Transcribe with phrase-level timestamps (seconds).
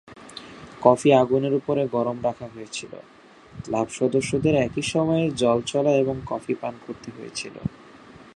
[0.81, 2.93] Coffee আগুনের উপরে গরম রাখা হয়েছিল;
[3.55, 7.55] ক্লাব সদস্যদের একই সময়ে জল চলা এবং কফি পান করতে হয়েছিল।